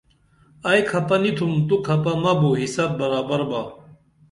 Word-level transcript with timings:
ائی 0.69 0.81
کھپہ 0.89 1.15
نی 1.21 1.31
تُھم 1.37 1.51
تو 1.67 1.75
کھپہ 1.85 2.13
مہ 2.21 2.33
بُو 2.39 2.49
حساب 2.61 2.91
برابر 2.99 3.41
با 3.49 3.61